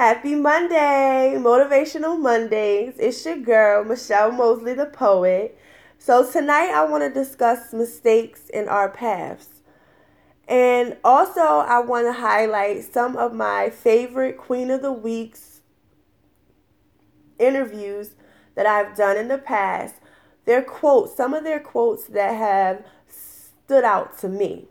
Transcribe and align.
Happy 0.00 0.34
Monday, 0.34 1.34
Motivational 1.36 2.18
Mondays. 2.18 2.94
It's 2.98 3.22
your 3.26 3.36
girl, 3.36 3.84
Michelle 3.84 4.32
Moseley, 4.32 4.72
the 4.72 4.86
poet. 4.86 5.58
So, 5.98 6.26
tonight 6.26 6.70
I 6.70 6.86
want 6.86 7.04
to 7.04 7.12
discuss 7.12 7.74
mistakes 7.74 8.48
in 8.48 8.66
our 8.66 8.88
paths. 8.88 9.60
And 10.48 10.96
also, 11.04 11.42
I 11.42 11.80
want 11.80 12.06
to 12.06 12.14
highlight 12.14 12.90
some 12.90 13.14
of 13.18 13.34
my 13.34 13.68
favorite 13.68 14.38
Queen 14.38 14.70
of 14.70 14.80
the 14.80 14.90
Week's 14.90 15.60
interviews 17.38 18.12
that 18.54 18.64
I've 18.64 18.96
done 18.96 19.18
in 19.18 19.28
the 19.28 19.36
past. 19.36 19.96
Their 20.46 20.62
quotes, 20.62 21.14
some 21.14 21.34
of 21.34 21.44
their 21.44 21.60
quotes 21.60 22.06
that 22.06 22.34
have 22.34 22.86
stood 23.06 23.84
out 23.84 24.18
to 24.20 24.30
me. 24.30 24.69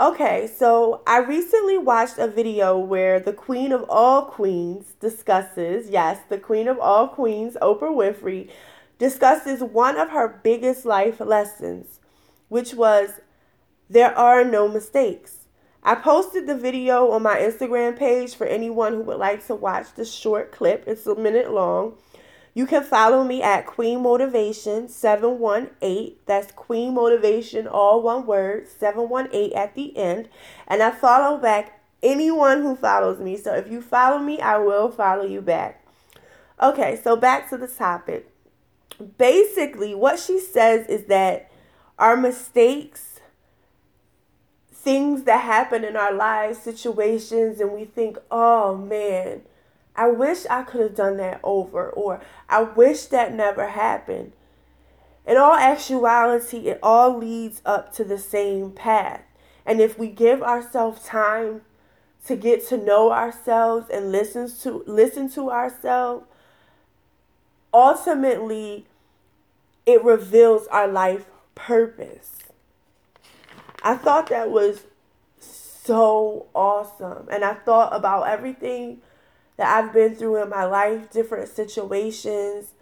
Okay, 0.00 0.46
so 0.46 1.02
I 1.06 1.18
recently 1.18 1.76
watched 1.76 2.16
a 2.16 2.26
video 2.26 2.78
where 2.78 3.20
the 3.20 3.34
queen 3.34 3.72
of 3.72 3.84
all 3.90 4.24
queens 4.24 4.94
discusses, 5.00 5.90
yes, 5.90 6.18
the 6.30 6.38
queen 6.38 6.66
of 6.66 6.78
all 6.78 7.08
queens, 7.08 7.58
Oprah 7.60 7.94
Winfrey, 7.94 8.48
discusses 8.98 9.60
one 9.60 9.98
of 9.98 10.08
her 10.08 10.40
biggest 10.42 10.86
life 10.86 11.20
lessons, 11.20 12.00
which 12.48 12.72
was 12.72 13.20
there 13.90 14.16
are 14.16 14.44
no 14.44 14.66
mistakes. 14.66 15.48
I 15.82 15.96
posted 15.96 16.46
the 16.46 16.56
video 16.56 17.10
on 17.10 17.22
my 17.22 17.36
Instagram 17.36 17.98
page 17.98 18.34
for 18.34 18.46
anyone 18.46 18.94
who 18.94 19.02
would 19.02 19.18
like 19.18 19.46
to 19.48 19.54
watch 19.54 19.92
the 19.92 20.06
short 20.06 20.52
clip. 20.52 20.84
It's 20.86 21.06
a 21.06 21.14
minute 21.14 21.52
long. 21.52 21.98
You 22.54 22.66
can 22.66 22.82
follow 22.82 23.24
me 23.24 23.42
at 23.42 23.66
Queen 23.66 24.02
Motivation 24.02 24.88
718. 24.88 26.16
That's 26.26 26.52
Queen 26.52 26.94
Motivation, 26.94 27.66
all 27.66 28.02
one 28.02 28.26
word, 28.26 28.68
718 28.68 29.56
at 29.56 29.74
the 29.74 29.96
end. 29.96 30.28
And 30.68 30.82
I 30.82 30.90
follow 30.90 31.38
back 31.38 31.80
anyone 32.02 32.60
who 32.62 32.76
follows 32.76 33.20
me. 33.20 33.36
So 33.38 33.54
if 33.54 33.70
you 33.70 33.80
follow 33.80 34.18
me, 34.18 34.40
I 34.40 34.58
will 34.58 34.90
follow 34.90 35.24
you 35.24 35.40
back. 35.40 35.82
Okay, 36.60 37.00
so 37.02 37.16
back 37.16 37.48
to 37.50 37.56
the 37.56 37.68
topic. 37.68 38.28
Basically, 39.16 39.94
what 39.94 40.18
she 40.18 40.38
says 40.38 40.86
is 40.86 41.06
that 41.06 41.50
our 41.98 42.16
mistakes, 42.16 43.20
things 44.70 45.22
that 45.24 45.40
happen 45.40 45.84
in 45.84 45.96
our 45.96 46.12
lives, 46.12 46.58
situations, 46.58 47.60
and 47.60 47.72
we 47.72 47.86
think, 47.86 48.18
oh 48.30 48.76
man, 48.76 49.42
I 49.94 50.08
wish 50.08 50.46
I 50.48 50.62
could 50.62 50.80
have 50.80 50.94
done 50.94 51.18
that 51.18 51.40
over, 51.42 51.90
or 51.90 52.20
I 52.48 52.62
wish 52.62 53.06
that 53.06 53.34
never 53.34 53.68
happened. 53.68 54.32
In 55.26 55.36
all 55.36 55.54
actuality, 55.54 56.68
it 56.68 56.78
all 56.82 57.16
leads 57.16 57.60
up 57.64 57.92
to 57.94 58.04
the 58.04 58.18
same 58.18 58.72
path. 58.72 59.22
And 59.64 59.80
if 59.80 59.98
we 59.98 60.08
give 60.08 60.42
ourselves 60.42 61.04
time 61.04 61.62
to 62.26 62.36
get 62.36 62.66
to 62.68 62.76
know 62.76 63.12
ourselves 63.12 63.88
and 63.90 64.10
listen 64.10 64.50
to 64.62 64.82
listen 64.86 65.28
to 65.30 65.50
ourselves, 65.50 66.26
ultimately 67.72 68.86
it 69.86 70.02
reveals 70.02 70.66
our 70.68 70.88
life 70.88 71.26
purpose. 71.54 72.38
I 73.82 73.96
thought 73.96 74.28
that 74.28 74.50
was 74.50 74.82
so 75.38 76.46
awesome. 76.54 77.28
And 77.30 77.44
I 77.44 77.54
thought 77.54 77.94
about 77.94 78.28
everything 78.28 79.02
that 79.62 79.84
I've 79.84 79.92
been 79.92 80.16
through 80.16 80.42
in 80.42 80.48
my 80.48 80.64
life, 80.64 81.08
different 81.08 81.48
situations. 81.48 82.74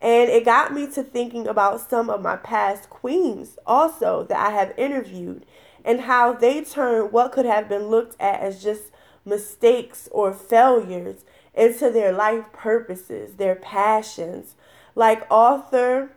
And 0.00 0.28
it 0.28 0.44
got 0.44 0.74
me 0.74 0.88
to 0.88 1.04
thinking 1.04 1.46
about 1.46 1.88
some 1.88 2.10
of 2.10 2.20
my 2.22 2.34
past 2.34 2.90
queens 2.90 3.56
also 3.64 4.24
that 4.24 4.36
I 4.36 4.50
have 4.50 4.76
interviewed 4.76 5.46
and 5.84 6.00
how 6.02 6.32
they 6.32 6.64
turned 6.64 7.12
what 7.12 7.30
could 7.30 7.46
have 7.46 7.68
been 7.68 7.86
looked 7.86 8.20
at 8.20 8.40
as 8.40 8.60
just 8.60 8.90
mistakes 9.24 10.08
or 10.10 10.32
failures 10.32 11.24
into 11.54 11.88
their 11.88 12.12
life 12.12 12.52
purposes, 12.52 13.34
their 13.34 13.54
passions. 13.54 14.56
Like 14.96 15.24
author 15.30 16.16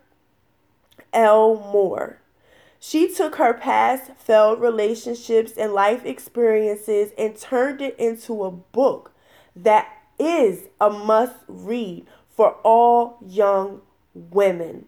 Elle 1.12 1.54
Moore. 1.72 2.18
She 2.80 3.08
took 3.08 3.36
her 3.36 3.54
past 3.54 4.16
failed 4.16 4.60
relationships 4.60 5.52
and 5.56 5.72
life 5.72 6.04
experiences 6.04 7.12
and 7.16 7.36
turned 7.36 7.80
it 7.80 7.96
into 8.00 8.42
a 8.42 8.50
book 8.50 9.11
that 9.56 9.88
is 10.18 10.68
a 10.80 10.90
must 10.90 11.36
read 11.48 12.06
for 12.28 12.52
all 12.62 13.18
young 13.26 13.82
women. 14.14 14.86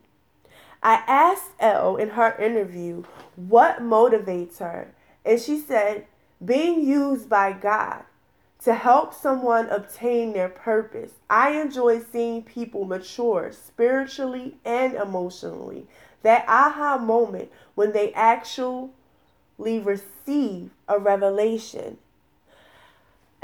I 0.83 1.03
asked 1.07 1.53
Elle 1.59 1.97
in 1.97 2.11
her 2.11 2.37
interview 2.37 3.05
what 3.37 3.79
motivates 3.79 4.59
her, 4.59 4.95
and 5.25 5.41
she 5.41 5.59
said, 5.59 6.07
being 6.45 6.85
used 6.85 7.29
by 7.29 7.53
God 7.53 8.05
to 8.65 8.75
help 8.75 9.15
someone 9.15 9.69
obtain 9.69 10.33
their 10.33 10.49
purpose. 10.49 11.13
I 11.29 11.51
enjoy 11.61 12.01
seeing 12.01 12.43
people 12.43 12.85
mature 12.85 13.53
spiritually 13.53 14.57
and 14.65 14.95
emotionally. 14.95 15.87
That 16.23 16.47
aha 16.49 16.99
moment 16.99 17.51
when 17.75 17.93
they 17.93 18.13
actually 18.15 18.91
receive 19.59 20.71
a 20.89 20.99
revelation 20.99 21.99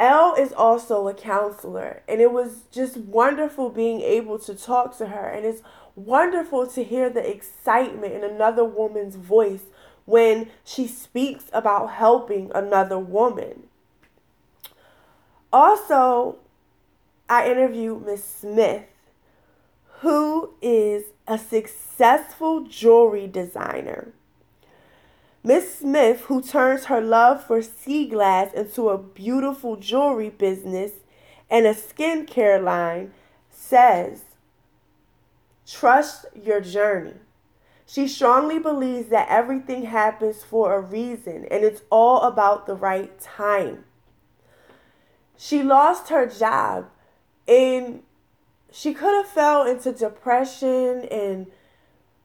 Elle 0.00 0.34
is 0.37 0.53
also 0.55 1.06
a 1.09 1.15
counselor, 1.15 2.03
and 2.09 2.22
it 2.22 2.33
was 2.33 2.62
just 2.72 2.97
wonderful 2.97 3.69
being 3.69 4.00
able 4.00 4.38
to 4.38 4.55
talk 4.55 4.97
to 4.97 5.09
her. 5.09 5.28
And 5.28 5.44
it's 5.44 5.61
wonderful 5.94 6.66
to 6.69 6.83
hear 6.83 7.11
the 7.11 7.28
excitement 7.28 8.15
in 8.15 8.25
another 8.25 8.65
woman's 8.65 9.16
voice 9.16 9.65
when 10.06 10.49
she 10.65 10.87
speaks 10.87 11.44
about 11.53 11.91
helping 11.91 12.50
another 12.55 12.99
woman. 12.99 13.65
Also, 15.53 16.39
I 17.28 17.50
interviewed 17.50 18.06
Miss 18.06 18.25
Smith, 18.25 18.87
who 20.00 20.55
is 20.62 21.05
a 21.28 21.37
successful 21.37 22.65
jewelry 22.65 23.27
designer. 23.27 24.15
Miss 25.43 25.78
Smith, 25.78 26.23
who 26.23 26.43
turns 26.43 26.87
her 26.87 27.01
love 27.01 27.43
for 27.45 27.62
sea 27.62 28.06
glass 28.06 28.53
into 28.53 28.91
a 28.91 28.99
beautiful 28.99 29.77
jewelry 29.77 30.28
business 30.28 30.93
and 31.49 31.67
a 31.67 31.73
skincare 31.73 32.62
line, 32.62 33.12
says, 33.49 34.25
Trust 35.67 36.27
your 36.34 36.61
journey. 36.61 37.15
She 37.87 38.06
strongly 38.06 38.59
believes 38.59 39.09
that 39.09 39.28
everything 39.28 39.87
happens 39.87 40.45
for 40.45 40.75
a 40.75 40.81
reason 40.81 41.47
and 41.51 41.65
it's 41.65 41.83
all 41.91 42.22
about 42.22 42.67
the 42.67 42.75
right 42.75 43.19
time. 43.19 43.84
She 45.37 45.62
lost 45.62 46.09
her 46.09 46.27
job 46.27 46.91
and 47.49 48.03
she 48.71 48.95
could 48.95 49.15
have 49.15 49.27
fell 49.27 49.67
into 49.67 49.91
depression 49.91 51.05
and 51.11 51.47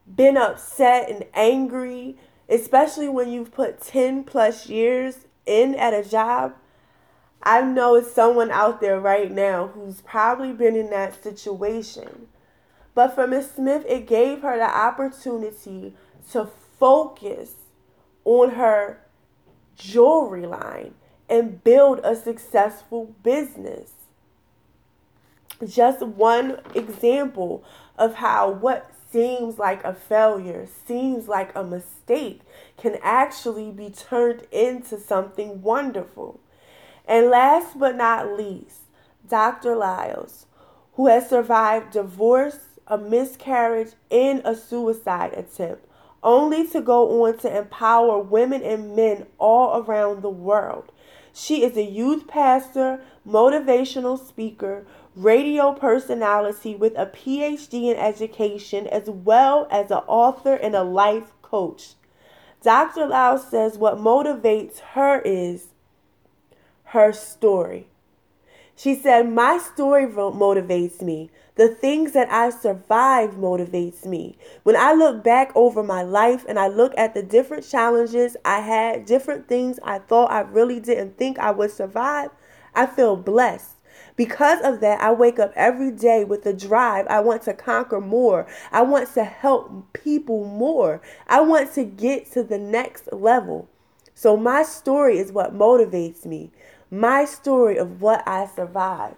been 0.06 0.38
upset 0.38 1.10
and 1.10 1.26
angry 1.34 2.18
especially 2.50 3.10
when 3.10 3.32
you've 3.32 3.52
put 3.52 3.82
10 3.82 4.24
plus 4.24 4.70
years 4.70 5.26
in 5.46 5.76
at 5.76 5.94
a 5.94 6.08
job. 6.08 6.56
I 7.44 7.62
know 7.62 7.96
it's 7.96 8.12
someone 8.12 8.50
out 8.50 8.82
there 8.82 9.00
right 9.00 9.32
now 9.32 9.68
who's 9.68 10.02
probably 10.02 10.52
been 10.52 10.76
in 10.76 10.90
that 10.90 11.22
situation. 11.22 12.28
But 12.96 13.14
for 13.14 13.28
Miss 13.28 13.52
Smith, 13.52 13.86
it 13.88 14.08
gave 14.08 14.42
her 14.42 14.58
the 14.58 14.70
opportunity 14.70 15.94
to 16.32 16.50
focus 16.80 17.54
on 18.24 18.52
her 18.52 19.02
jewelry 19.76 20.48
line 20.48 20.96
and 21.30 21.64
build 21.64 22.00
a 22.04 22.16
successful 22.16 23.14
business. 23.22 23.92
Just 25.66 26.02
one 26.02 26.60
example 26.74 27.64
of 27.98 28.16
how 28.16 28.50
what 28.50 28.92
seems 29.16 29.58
like 29.58 29.82
a 29.86 29.94
failure, 29.94 30.68
seems 30.86 31.30
like 31.30 31.50
a 31.56 31.64
mistake, 31.64 32.42
can 32.76 32.98
actually 33.02 33.72
be 33.72 33.90
turned 33.90 34.46
into 34.52 35.00
something 35.00 35.62
wonderful. 35.62 36.38
And 37.08 37.30
last 37.30 37.80
but 37.80 37.96
not 37.96 38.38
least, 38.38 38.82
Dr. 39.26 39.74
Lyles, 39.74 40.48
who 40.96 41.08
has 41.08 41.30
survived 41.30 41.92
divorce, 41.92 42.60
a 42.88 42.98
miscarriage, 42.98 43.94
and 44.12 44.42
a 44.44 44.54
suicide 44.54 45.34
attempt, 45.34 45.88
only 46.22 46.68
to 46.68 46.82
go 46.82 47.24
on 47.24 47.38
to 47.38 47.58
empower 47.58 48.20
women 48.20 48.64
and 48.64 48.98
men 48.98 49.28
all 49.38 49.82
around 49.82 50.24
the 50.24 50.30
world. 50.30 50.92
She 51.32 51.64
is 51.64 51.78
a 51.78 51.84
youth 51.84 52.28
pastor, 52.28 53.00
motivational 53.26 54.20
speaker, 54.20 54.86
radio 55.16 55.72
personality 55.74 56.76
with 56.76 56.94
a 56.98 57.06
PhD 57.06 57.92
in 57.92 57.98
education, 57.98 58.88
as 58.88 59.10
well 59.10 59.68
as 59.72 59.92
an 59.92 60.02
author 60.08 60.56
and 60.56 60.76
a 60.76 60.84
life 60.84 61.32
coach. 61.42 61.94
Dr. 62.62 63.08
Lau 63.08 63.38
says 63.38 63.78
what 63.78 63.98
motivates 63.98 64.80
her 64.80 65.22
is 65.22 65.68
her 66.86 67.14
story. 67.14 67.88
She 68.76 68.96
said, 68.96 69.32
My 69.32 69.58
story 69.58 70.06
motivates 70.06 71.02
me. 71.02 71.30
The 71.56 71.70
things 71.70 72.12
that 72.12 72.30
I 72.30 72.50
survived 72.50 73.38
motivates 73.38 74.06
me. 74.06 74.38
When 74.64 74.76
I 74.76 74.94
look 74.94 75.24
back 75.24 75.52
over 75.56 75.82
my 75.82 76.02
life 76.02 76.44
and 76.50 76.60
I 76.60 76.68
look 76.68 76.94
at 76.98 77.14
the 77.14 77.24
different 77.24 77.66
challenges 77.66 78.36
I 78.44 78.60
had, 78.60 79.06
different 79.06 79.48
things 79.48 79.80
I 79.82 80.00
thought 80.00 80.32
I 80.32 80.42
really 80.42 80.82
didn't 80.82 81.18
think 81.18 81.40
I 81.40 81.52
would 81.52 81.72
survive, 81.72 82.32
I 82.74 82.86
feel 82.88 83.16
blessed 83.16 83.75
Because 84.16 84.62
of 84.64 84.80
that, 84.80 85.02
I 85.02 85.12
wake 85.12 85.40
up 85.40 85.52
every 85.56 85.92
day 85.92 86.24
with 86.24 86.44
the 86.44 86.54
drive. 86.54 87.06
I 87.08 87.20
want 87.20 87.44
to 87.44 87.54
conquer 87.54 88.00
more. 88.00 88.48
I 88.72 88.82
want 88.82 89.14
to 89.16 89.24
help 89.26 89.94
people 89.94 90.46
more. 90.46 91.02
I 91.28 91.42
want 91.42 91.74
to 91.74 91.84
get 91.84 92.32
to 92.32 92.44
the 92.44 92.58
next 92.58 93.12
level. 93.12 93.68
So, 94.14 94.38
my 94.38 94.64
story 94.64 95.18
is 95.18 95.34
what 95.34 95.54
motivates 95.54 96.26
me. 96.26 96.52
My 96.90 97.26
story 97.26 97.78
of 97.78 98.02
what 98.02 98.26
I 98.26 98.48
survived. 98.48 99.18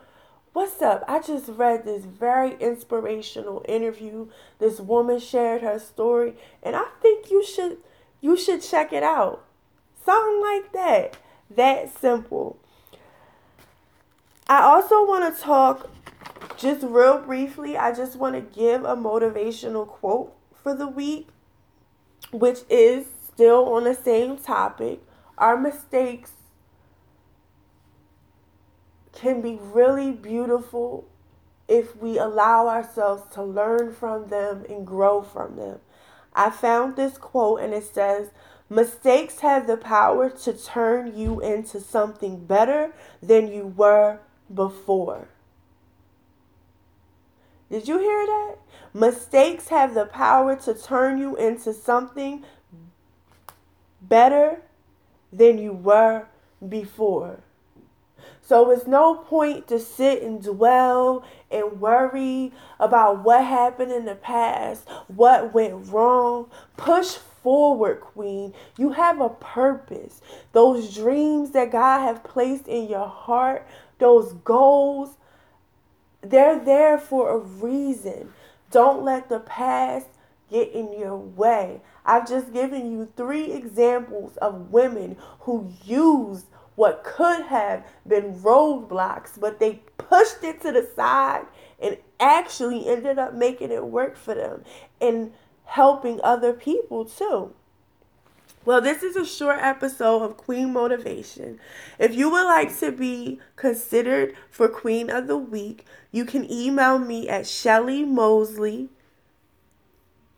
What's 0.53 0.81
up? 0.81 1.06
I 1.07 1.21
just 1.21 1.48
read 1.48 1.86
this 1.86 2.03
very 2.03 2.56
inspirational 2.59 3.63
interview. 3.69 4.27
This 4.59 4.81
woman 4.81 5.19
shared 5.19 5.62
her 5.62 5.80
story, 5.80 6.33
and 6.62 6.75
I 6.75 6.88
think 7.01 7.31
you 7.31 7.45
should 7.45 7.77
you 8.19 8.36
should 8.36 8.62
check 8.62 8.92
it 8.92 9.01
out. 9.01 9.45
Something 10.06 10.42
like 10.42 10.74
that. 10.74 11.18
That 11.50 11.98
simple. 11.98 12.59
I 14.50 14.63
also 14.63 15.06
want 15.07 15.33
to 15.33 15.42
talk 15.42 15.89
just 16.57 16.83
real 16.83 17.19
briefly. 17.19 17.77
I 17.77 17.94
just 17.94 18.18
want 18.18 18.36
to 18.36 18.42
give 18.42 18.83
a 18.83 18.97
motivational 18.97 19.88
quote 19.88 20.33
for 20.62 20.75
the 20.75 20.88
week, 20.88 21.30
which 22.31 22.59
is 22.69 23.06
still 23.33 23.74
on 23.74 23.86
the 23.86 23.95
same 23.95 24.38
topic. 24.38 25.00
Our 25.38 25.56
mistakes 25.56 26.33
can 29.13 29.42
be 29.42 29.60
really 29.62 30.12
beautiful 30.12 31.06
if 31.68 31.96
we 31.96 32.18
allow 32.18 32.68
ourselves 32.68 33.24
to 33.34 33.44
learn 33.44 33.94
from 33.94 34.28
them 34.30 34.66
and 34.69 34.86
grow 34.86 35.22
from 35.22 35.56
them. 35.56 35.80
I 36.34 36.50
found 36.50 36.96
this 36.96 37.18
quote 37.18 37.62
and 37.62 37.74
it 37.74 37.84
says, 37.84 38.31
Mistakes 38.69 39.40
have 39.40 39.68
the 39.68 39.75
power 39.75 40.30
to 40.30 40.54
turn 40.54 41.18
you 41.18 41.42
into 41.42 41.81
something 41.81 42.46
better 42.46 42.94
than 43.22 43.48
you 43.48 43.68
were 43.68 44.19
before. 44.54 45.28
Did 47.69 47.88
you 47.88 48.00
hear 48.00 48.25
that? 48.25 48.56
Mistakes 48.94 49.69
have 49.69 49.94
the 49.94 50.06
power 50.06 50.56
to 50.57 50.74
turn 50.74 51.18
you 51.18 51.36
into 51.38 51.74
something 51.74 52.44
better 54.02 54.62
than 55.31 55.57
you 55.57 55.74
were 55.74 56.28
before. 56.68 57.40
So 58.51 58.69
it's 58.69 58.86
no 58.86 59.15
point 59.15 59.69
to 59.69 59.80
sit 59.80 60.21
and 60.21 60.44
dwell 60.44 61.24
and 61.50 61.80
worry 61.80 62.51
about 62.81 63.24
what 63.24 63.45
happened 63.45 63.94
in 63.94 64.03
the 64.03 64.15
past, 64.15 64.89
what 65.07 65.53
went 65.53 65.88
wrong. 65.88 66.51
Push 66.75 67.13
forward, 67.13 68.01
Queen. 68.01 68.53
You 68.77 68.92
have 68.92 69.21
a 69.21 69.30
purpose. 69.30 70.19
Those 70.51 70.94
dreams 70.94 71.51
that 71.51 71.71
God 71.71 72.01
have 72.01 72.25
placed 72.25 72.68
in 72.68 72.89
your 72.89 73.07
heart, 73.07 73.65
those 74.00 74.33
goals, 74.33 75.15
they're 76.19 76.59
there 76.59 76.97
for 76.97 77.30
a 77.30 77.38
reason. 77.38 78.33
Don't 78.69 79.06
let 79.06 79.30
the 79.30 79.39
past 79.39 80.07
get 80.50 80.74
in 80.74 80.92
your 81.00 81.15
way. 81.15 81.80
I've 82.06 82.27
just 82.27 82.51
given 82.51 82.92
you 82.92 83.13
three 83.15 83.54
examples 83.54 84.36
of 84.42 84.71
women 84.71 85.15
who 85.39 85.71
used 85.86 86.47
what 86.81 87.04
could 87.04 87.44
have 87.44 87.86
been 88.07 88.33
roadblocks, 88.42 89.39
but 89.39 89.60
they 89.60 89.83
pushed 90.00 90.44
it 90.44 90.60
to 90.60 90.72
the 90.72 90.89
side 90.95 91.45
and 91.80 91.95
actually 92.19 92.88
ended 92.88 93.19
up 93.19 93.36
making 93.36 93.72
it 93.72 93.86
work 93.86 94.18
for 94.18 94.33
them 94.33 94.63
and 95.00 95.31
helping 95.66 96.19
other 96.24 96.54
people 96.54 97.06
too. 97.06 97.54
Well, 98.66 98.81
this 98.81 99.04
is 99.04 99.16
a 99.16 99.28
short 99.28 99.60
episode 99.60 100.24
of 100.24 100.38
Queen 100.38 100.74
Motivation. 100.74 101.60
If 102.00 102.16
you 102.16 102.31
would 102.31 102.45
like 102.45 102.75
to 102.80 102.92
be 102.92 103.39
considered 103.56 104.33
for 104.50 104.68
Queen 104.68 105.12
of 105.12 105.28
the 105.28 105.38
Week, 105.38 105.86
you 106.12 106.25
can 106.25 106.51
email 106.51 106.98
me 106.98 107.30
at 107.30 107.45
Shelly 107.45 108.04
Moseley 108.04 108.89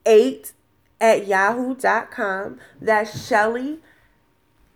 8 0.06 0.52
at 1.00 1.26
yahoo.com. 1.26 2.60
That's 2.82 3.26
Shelly 3.26 3.80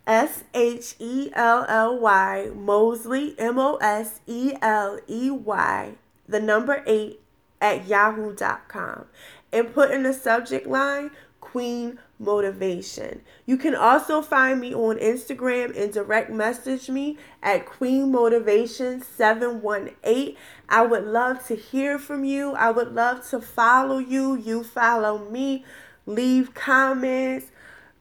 S 0.08 0.46
H 0.54 0.96
E 1.00 1.30
L 1.34 1.66
L 1.68 2.00
Y 2.00 2.50
Moseley 2.56 3.36
M 3.38 3.60
O 3.60 3.76
S 3.76 4.22
E 4.26 4.54
L 4.62 5.00
E 5.08 5.30
Y 5.30 5.96
the 6.28 6.40
number 6.40 6.84
8 6.86 7.20
at 7.62 7.88
yahoo.com 7.88 9.06
and 9.52 9.74
put 9.74 9.92
in 9.92 10.04
the 10.04 10.14
subject 10.14 10.68
line 10.68 11.12
Queen 11.40 12.00
Motivation. 12.20 13.22
You 13.46 13.58
can 13.58 13.76
also 13.76 14.22
find 14.22 14.60
me 14.60 14.74
on 14.74 14.98
Instagram 14.98 15.78
and 15.78 15.94
direct 15.94 16.30
message 16.30 16.90
me 16.90 17.18
at 17.42 17.66
Queen 17.66 18.12
Motivation 18.12 19.02
718. 19.02 20.36
I 20.68 20.82
would 20.82 21.06
love 21.06 21.46
to 21.48 21.56
hear 21.56 21.98
from 21.98 22.26
you. 22.26 22.52
I 22.54 22.72
would 22.72 22.94
love 22.94 23.28
to 23.30 23.40
follow 23.40 24.00
you. 24.00 24.36
You 24.36 24.64
follow 24.64 25.30
me. 25.30 25.64
Leave 26.06 26.54
comments 26.54 27.52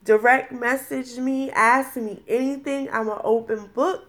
direct 0.07 0.53
message 0.53 1.17
me, 1.17 1.51
ask 1.51 1.97
me 1.97 2.23
anything. 2.29 2.89
I'm 2.91 3.09
an 3.09 3.19
open 3.25 3.69
book. 3.73 4.07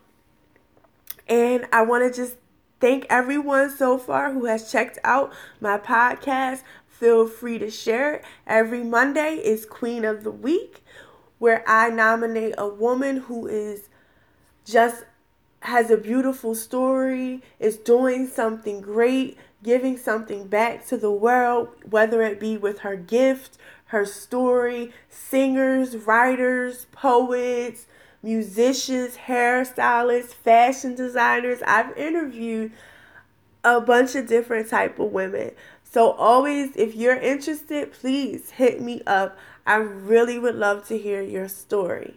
And 1.29 1.67
I 1.73 1.83
want 1.83 2.05
to 2.05 2.17
just 2.17 2.37
thank 2.79 3.05
everyone 3.11 3.77
so 3.77 3.99
far 3.99 4.33
who 4.33 4.45
has 4.45 4.71
checked 4.71 5.01
out 5.03 5.33
my 5.61 5.77
podcast. 5.77 6.63
Feel 6.87 7.27
free 7.27 7.59
to 7.59 7.69
share 7.69 8.15
it. 8.15 8.25
Every 8.47 8.85
Monday 8.85 9.39
is 9.45 9.67
Queen 9.67 10.05
of 10.05 10.23
the 10.23 10.31
Week, 10.31 10.85
where 11.39 11.69
I 11.69 11.91
nominate 11.91 12.55
a 12.57 12.69
woman 12.69 13.17
who 13.17 13.49
is 13.49 13.89
just 14.65 15.05
has 15.61 15.91
a 15.91 15.97
beautiful 15.97 16.55
story, 16.55 17.43
is 17.59 17.77
doing 17.77 18.27
something 18.27 18.81
great, 18.81 19.37
giving 19.63 19.97
something 19.97 20.47
back 20.47 20.87
to 20.87 20.97
the 20.97 21.11
world, 21.11 21.69
whether 21.89 22.23
it 22.23 22.39
be 22.39 22.57
with 22.57 22.81
her 22.81 22.97
gift, 22.97 23.59
her 23.87 24.05
story, 24.05 24.93
singers, 25.09 25.97
writers, 25.97 26.87
poets, 26.93 27.87
musicians, 28.23 29.17
hairstylists, 29.17 30.35
fashion 30.35 30.95
designers. 30.95 31.61
I've 31.67 31.97
interviewed 31.97 32.73
a 33.65 33.81
bunch 33.81 34.15
of 34.15 34.27
different 34.27 34.69
type 34.69 34.99
of 34.99 35.13
women. 35.13 35.53
So 35.83 36.13
always 36.13 36.77
if 36.77 36.95
you're 36.95 37.17
interested, 37.17 37.93
please 37.93 38.51
hit 38.51 38.81
me 38.81 39.03
up. 39.07 39.39
I 39.67 39.77
really 39.77 40.39
would 40.39 40.55
love 40.55 40.87
to 40.89 40.99
hear 40.99 41.23
your 41.23 41.49
story. 41.49 42.17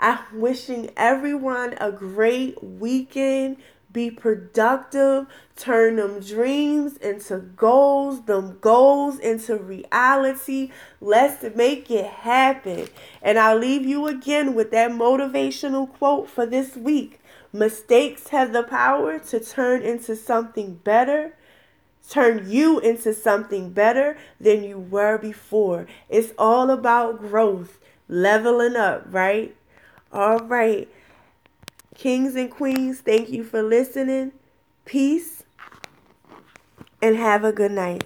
I'm 0.00 0.18
wishing 0.32 0.90
everyone 0.96 1.74
a 1.78 1.92
great 1.92 2.62
weekend. 2.64 3.58
Be 3.92 4.10
productive. 4.10 5.26
Turn 5.56 5.96
them 5.96 6.20
dreams 6.20 6.96
into 6.96 7.38
goals, 7.38 8.22
them 8.22 8.56
goals 8.62 9.18
into 9.18 9.58
reality. 9.58 10.70
Let's 11.02 11.54
make 11.54 11.90
it 11.90 12.06
happen. 12.06 12.88
And 13.20 13.38
I'll 13.38 13.58
leave 13.58 13.84
you 13.84 14.06
again 14.06 14.54
with 14.54 14.70
that 14.70 14.90
motivational 14.90 15.92
quote 15.92 16.30
for 16.30 16.46
this 16.46 16.76
week. 16.76 17.20
Mistakes 17.52 18.28
have 18.28 18.54
the 18.54 18.62
power 18.62 19.18
to 19.18 19.38
turn 19.38 19.82
into 19.82 20.16
something 20.16 20.76
better 20.76 21.34
turn 22.08 22.50
you 22.50 22.80
into 22.80 23.14
something 23.14 23.70
better 23.70 24.18
than 24.40 24.64
you 24.64 24.78
were 24.78 25.16
before. 25.16 25.86
It's 26.08 26.32
all 26.36 26.70
about 26.70 27.20
growth, 27.20 27.78
leveling 28.08 28.74
up, 28.74 29.04
right? 29.10 29.54
All 30.12 30.38
right. 30.40 30.88
Kings 31.94 32.34
and 32.34 32.50
queens, 32.50 33.00
thank 33.00 33.30
you 33.30 33.44
for 33.44 33.62
listening. 33.62 34.32
Peace 34.84 35.44
and 37.02 37.16
have 37.16 37.44
a 37.44 37.52
good 37.52 37.72
night. 37.72 38.04